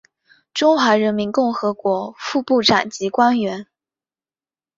[0.51, 3.67] 中华人民共和国副部长级官员。